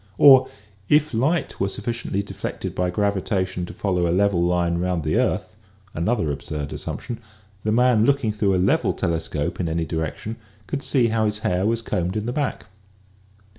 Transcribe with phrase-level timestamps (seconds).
[0.17, 0.47] Or
[0.89, 5.55] if light were sufficiently deflected by gravitation to follow a level line around the earth—
[5.93, 7.19] another absurd assumption—
[7.63, 11.67] the man looking through a level telescope in any direction could see how his hair
[11.67, 12.65] was combed in the back.